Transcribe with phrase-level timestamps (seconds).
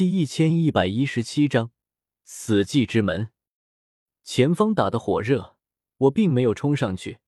[0.00, 1.72] 第一千一百一十七章
[2.24, 3.28] 死寂之门。
[4.24, 5.58] 前方打得火热，
[5.98, 7.18] 我并没有冲上去，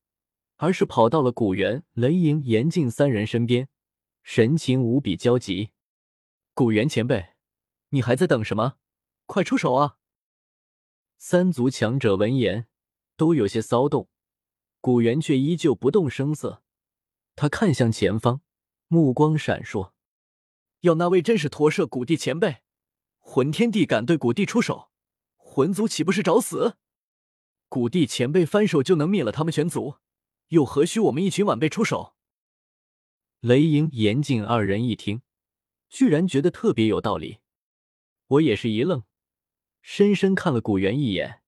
[0.55, 3.69] 而是跑到了古元、雷莹、严禁三人身边，
[4.23, 5.69] 神情无比焦急。
[6.55, 7.33] 古元前辈，
[7.89, 8.77] 你还在等什么？
[9.27, 9.97] 快出手啊！
[11.19, 12.65] 三族强者闻言
[13.15, 14.09] 都有些骚动，
[14.81, 16.63] 古元却依旧不动声色。
[17.35, 18.41] 他看向前方，
[18.87, 19.91] 目光闪烁。
[20.79, 22.62] 要那位真是驼舍古帝前辈，
[23.25, 24.91] 魂天帝敢对古帝出手，
[25.37, 26.75] 魂族岂不是找死？
[27.67, 29.95] 古帝前辈翻手就能灭了他们全族，
[30.49, 32.13] 又何须我们一群晚辈出手？
[33.39, 35.21] 雷莹、严禁二人一听，
[35.89, 37.39] 居然觉得特别有道理。
[38.27, 39.03] 我也是一愣，
[39.81, 41.41] 深深看了古元一眼，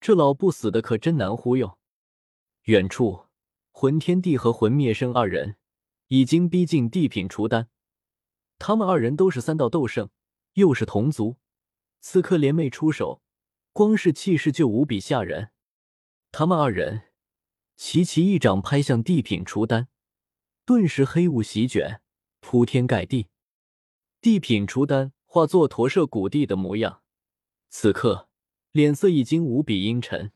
[0.00, 1.78] 这老不死的可真难忽悠。
[2.64, 3.26] 远处，
[3.70, 5.56] 魂天帝和魂灭生二人
[6.08, 7.70] 已经逼近地品除丹。
[8.58, 10.10] 他们二人都是三道斗圣，
[10.54, 11.36] 又是同族，
[12.00, 13.22] 此刻联袂出手，
[13.72, 15.50] 光是气势就无比吓人。
[16.32, 17.02] 他们二人
[17.76, 19.88] 齐齐一掌拍向地品除丹，
[20.64, 22.00] 顿时黑雾席卷，
[22.40, 23.28] 铺天盖地。
[24.20, 27.02] 地品除丹化作驼舍谷地的模样，
[27.68, 28.28] 此刻
[28.72, 30.32] 脸色已经无比阴沉。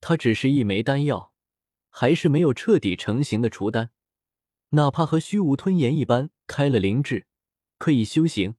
[0.00, 1.32] 他只是一枚丹药，
[1.88, 3.90] 还是没有彻底成型的除丹。
[4.70, 7.26] 哪怕和虚无吞炎一般开了灵智，
[7.78, 8.56] 可以修行，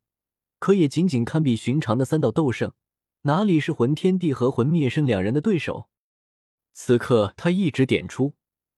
[0.65, 2.73] 可也仅仅堪比寻常的三道斗圣，
[3.21, 5.89] 哪里是魂天帝和魂灭生两人的对手？
[6.73, 8.33] 此刻他一指点出，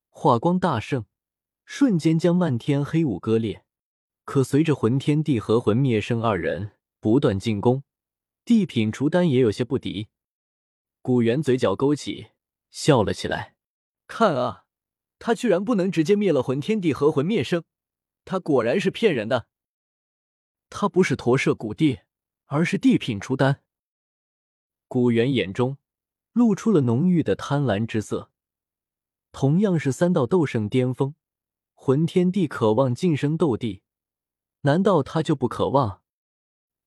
[0.10, 1.06] 化光大盛，
[1.64, 3.64] 瞬间将漫天黑雾割裂。
[4.26, 7.84] 可随着魂天帝和魂灭生二人不断进攻，
[8.44, 10.10] 地品除丹也有些不敌。
[11.02, 12.32] 古元嘴角勾起，
[12.70, 13.56] 笑了起来
[14.08, 14.66] ：“看啊！”
[15.20, 17.64] 他居然不能直接灭了魂天帝和魂灭生，
[18.26, 19.48] 他果然是骗人的。
[20.70, 22.00] 他不是驼舍古帝，
[22.46, 23.62] 而是地品出丹。
[24.88, 25.78] 古元眼中
[26.34, 28.32] 露出了浓郁的贪婪之色。
[29.32, 31.16] 同样是三道斗圣巅峰，
[31.74, 33.84] 魂天帝渴望晋升斗帝，
[34.62, 36.02] 难道他就不渴望？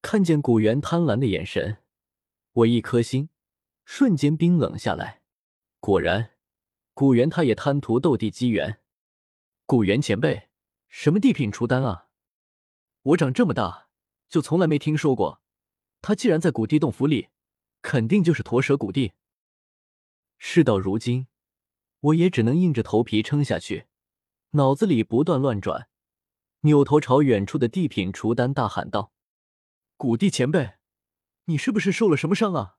[0.02, 1.78] 看见古元贪婪的眼神，
[2.52, 3.28] 我一颗心
[3.84, 5.22] 瞬间冰冷下来。
[5.78, 6.32] 果然。
[6.92, 8.82] 古元他也贪图斗帝机缘。
[9.64, 10.50] 古元前辈，
[10.88, 12.09] 什么地品出丹啊？
[13.02, 13.88] 我长这么大
[14.28, 15.40] 就从来没听说过。
[16.02, 17.28] 他既然在古地洞府里，
[17.82, 19.12] 肯定就是驼蛇古帝。
[20.38, 21.26] 事到如今，
[22.00, 23.86] 我也只能硬着头皮撑下去，
[24.50, 25.88] 脑子里不断乱转，
[26.60, 29.12] 扭头朝远处的地品除丹大喊道
[29.98, 30.74] ：“古帝前辈，
[31.44, 32.76] 你是不是受了什么伤啊？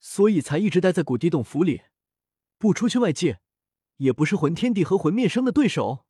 [0.00, 1.82] 所以才一直待在古地洞府里？”
[2.56, 3.40] 不出去外界，
[3.96, 6.06] 也不是魂天帝和魂灭生的对手。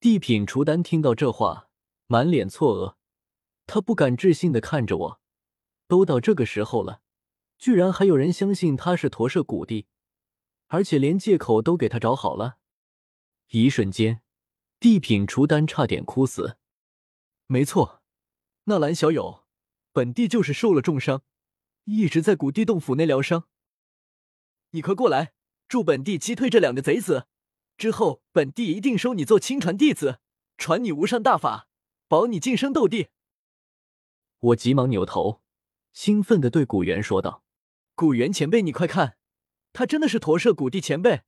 [0.00, 1.68] 地品除丹听到这话，
[2.06, 2.96] 满脸错愕，
[3.66, 5.20] 他不敢置信的看着我。
[5.86, 7.02] 都到这个时候了，
[7.58, 9.86] 居然还有人相信他是驼舍古帝，
[10.68, 12.58] 而且连借口都给他找好了。
[13.50, 14.22] 一瞬间，
[14.80, 16.56] 地品除丹差点哭死。
[17.46, 18.02] 没错，
[18.64, 19.44] 纳兰小友，
[19.92, 21.22] 本帝就是受了重伤，
[21.84, 23.48] 一直在古帝洞府内疗伤。
[24.70, 25.34] 你快过来，
[25.68, 27.26] 助本帝击退这两个贼子，
[27.76, 30.20] 之后本帝一定收你做亲传弟子，
[30.56, 31.68] 传你无上大法，
[32.08, 33.08] 保你晋升斗帝。
[34.38, 35.40] 我急忙扭头，
[35.92, 37.42] 兴奋的对古元说道
[37.94, 39.16] ：“古元前辈，你快看，
[39.72, 41.22] 他真的是驼舍古帝前辈，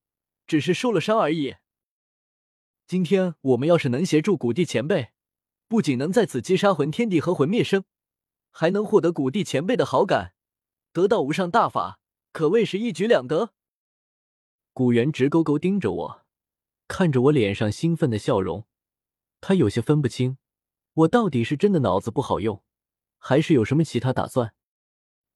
[0.46, 1.56] 只是受了伤而已。
[2.86, 5.10] 今天我们要是能协助古帝前辈，
[5.66, 7.84] 不仅能在此击杀魂天帝和魂灭生，
[8.50, 10.34] 还能获得古帝前辈的好感，
[10.92, 12.00] 得到无上大法。”
[12.36, 13.54] 可谓是一举两得。
[14.74, 16.26] 古元直勾勾盯着我，
[16.86, 18.66] 看着我脸上兴奋的笑容，
[19.40, 20.36] 他有些分不清
[20.96, 22.62] 我到底是真的脑子不好用，
[23.18, 24.54] 还是有什么其他打算。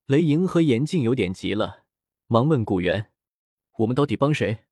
[0.06, 1.84] 雷莹和严静有点急了，
[2.26, 3.12] 忙问古元
[3.78, 4.64] ：“我们到底帮谁？”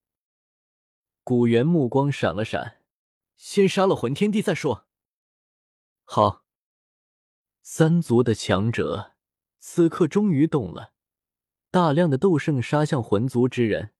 [1.22, 2.81] 古元目光闪了闪
[3.37, 4.87] ：“先杀了魂天帝再说。”
[6.04, 6.44] 好。
[7.60, 9.12] 三族的强者
[9.58, 10.94] 此刻终于动了。
[11.70, 13.93] 大量的斗圣杀向魂族之人，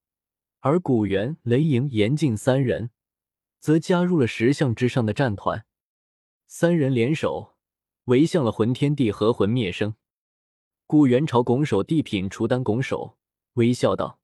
[0.61, 2.93] 而古元、雷莹、严禁三人
[3.61, 5.67] 则加入了石像之上的战团。
[6.49, 7.55] 三人联手
[8.07, 9.95] 围向了魂天帝和魂灭生。
[10.87, 13.17] 古元朝拱手地品除丹拱手，
[13.53, 14.19] 微笑道：“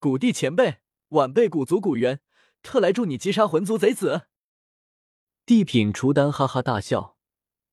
[0.00, 0.78] 古帝前辈，
[1.08, 2.20] 晚辈古族古元
[2.62, 4.28] 特来助你击杀魂族贼子。”
[5.44, 7.18] 地品除丹哈哈大笑，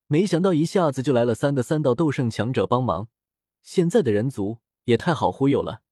[0.07, 3.07] 没想到一下子就来了三个三道斗圣强者帮忙。
[3.61, 4.59] 现在的人族。
[4.85, 5.83] 也太好忽悠了！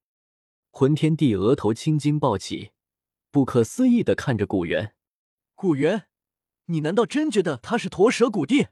[0.72, 2.72] 魂天帝额头青筋暴起，
[3.30, 4.96] 不可思议的看着古元。
[5.54, 6.08] 古元，
[6.70, 8.68] 你难道真觉得他是驼蛇古帝？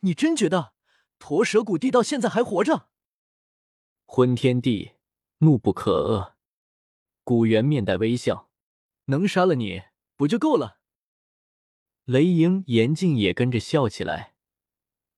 [0.00, 0.74] 你真觉得
[1.20, 2.88] 驼蛇古帝到现在还活着。
[4.04, 4.92] 昏天帝
[5.38, 6.34] 怒不可遏，
[7.22, 8.50] 古元面带微笑，
[9.06, 9.82] 能杀了你
[10.16, 10.78] 不就够了？
[12.04, 14.34] 雷莹、严静也跟着笑起来，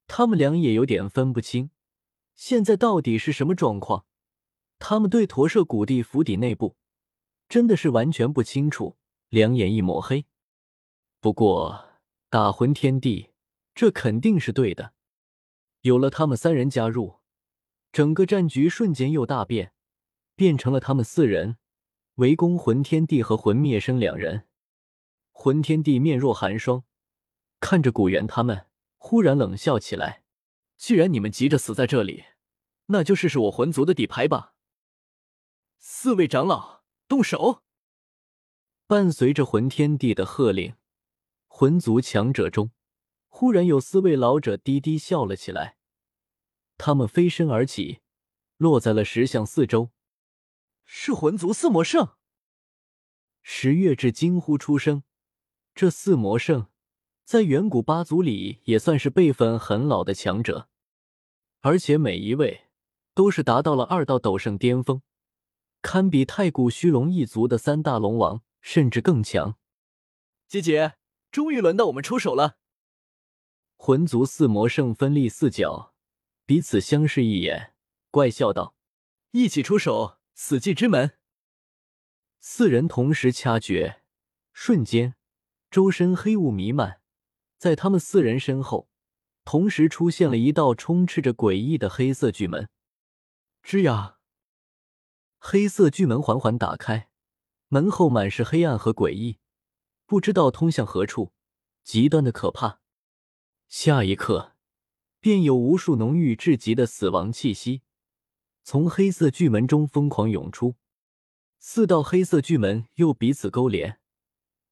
[0.07, 1.71] 他们俩也有点分不清，
[2.35, 4.05] 现在到底是什么状况。
[4.79, 6.77] 他们对驼舍古帝府邸内部
[7.49, 8.99] 真的是完全不清楚，
[9.31, 10.27] 两眼一抹黑。
[11.21, 12.01] 不过
[12.31, 13.31] 打魂天帝，
[13.75, 14.95] 这肯定是对的。
[15.83, 17.21] 有了他们三人加入，
[17.93, 19.75] 整个战局瞬间又大变，
[20.35, 21.59] 变成了他们四人
[22.15, 24.47] 围攻魂天帝和魂灭生两人。
[25.33, 26.85] 魂天帝面若寒霜，
[27.61, 30.23] 看着古元他们，忽然冷笑起来
[30.79, 32.25] ：“既然你们急着死在这里，
[32.87, 34.55] 那就试试我魂族的底牌吧。”
[35.79, 37.63] 四位长老动手！
[38.87, 40.75] 伴随着魂天帝的喝令，
[41.61, 42.71] 魂族强者中
[43.29, 45.77] 忽然有四位老者低低笑了起来。
[46.79, 48.01] 他们飞身而起，
[48.57, 49.91] 落在了石像四周。
[50.87, 52.15] 是魂族四魔圣！
[53.43, 55.03] 石月志惊呼出声。
[55.75, 56.69] 这四魔圣
[57.27, 60.71] 在远古八族里也算是辈分很老的强者，
[61.61, 62.69] 而且每一位
[63.13, 65.03] 都是达到了二道斗圣巅峰。
[65.83, 69.59] 堪比太古虚龙一族的三大龙王，甚至更强。
[70.49, 70.95] 姐姐，
[71.31, 72.59] 终于轮到我们出手了！
[73.77, 75.95] 魂族四魔圣分立四角，
[76.45, 77.75] 彼此相视一眼，
[78.11, 78.75] 怪笑道
[79.33, 81.19] ：“一起出手，死寂之门！”
[82.41, 84.03] 四人同时掐诀，
[84.53, 85.15] 瞬间，
[85.71, 87.01] 周身黑雾弥漫，
[87.59, 88.89] 在他们四人身后，
[89.45, 92.69] 同时出现了一道充斥着诡异的黑色巨门。
[93.63, 94.19] 吱呀！
[95.39, 97.09] 黑色巨门缓缓打开，
[97.69, 99.39] 门后满是黑暗和诡异，
[100.11, 101.31] 不知道通向何处，
[101.85, 102.81] 极端的可怕。
[103.69, 104.57] 下一刻，
[105.21, 107.83] 便有无数浓郁至极的死亡气息
[108.65, 110.75] 从黑色巨门中疯狂涌出。
[111.61, 114.01] 四道黑色巨门又彼此勾连，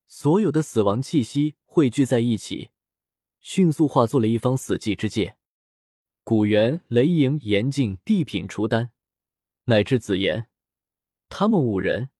[0.09, 2.71] 所有的死亡气息汇聚在一起，
[3.39, 5.37] 迅速化作了一方死寂之界。
[6.25, 8.91] 古猿、雷莹、严静、地品、除丹，
[9.67, 10.49] 乃至紫妍。
[11.29, 12.11] 他们五人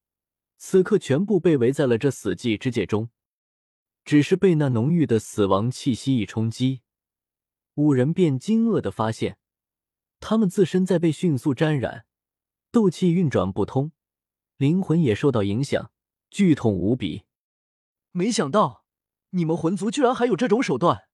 [0.59, 3.11] 此刻全部被围在了这死寂之界中，
[4.05, 6.83] 只是被那浓郁的死亡气息一冲击，
[7.75, 9.39] 五人便惊愕的发现，
[10.19, 12.07] 他们自身在被迅速沾染，
[12.73, 13.93] 斗气运转不通，
[14.57, 15.93] 灵魂也受到影响，
[16.29, 17.23] 剧痛无比。
[18.11, 18.85] 没想到
[19.31, 21.09] 你们魂族居然还有这种手段，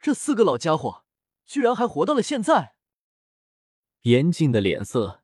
[0.00, 1.04] 这四个老家伙
[1.44, 2.76] 居然还活到了现在。
[4.02, 5.22] 严静的脸色。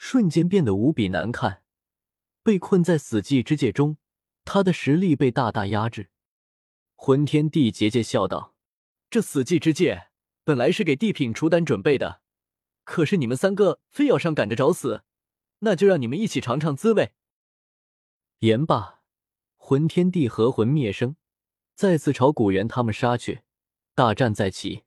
[0.00, 1.64] 瞬间变得无比难看，
[2.42, 3.96] 被困在死寂之界中，
[4.44, 6.10] 他的实力被大大压制。
[6.94, 8.54] 魂天帝桀桀笑道
[9.10, 10.08] ：“这死寂之界
[10.44, 12.20] 本来是给地品除丹准备的，
[12.84, 15.04] 可是你们三个非要上赶着找死，
[15.60, 17.12] 那就让你们一起尝尝滋味。”
[18.40, 19.02] 言罢，
[19.56, 21.16] 魂天帝和魂灭生
[21.74, 23.42] 再次朝古元他们杀去，
[23.94, 24.84] 大战再起。